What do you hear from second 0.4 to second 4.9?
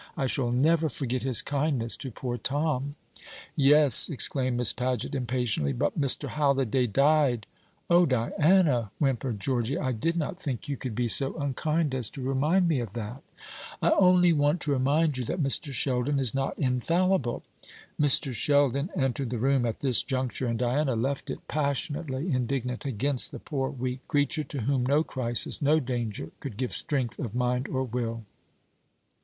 never forget his kindness to poor Tom." "Yes," exclaimed Miss